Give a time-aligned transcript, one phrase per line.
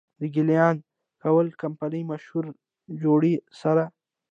[0.19, 0.81] د ګيلاني
[1.21, 2.45] کول کمپني مشهور
[3.01, 3.77] جوړي سر،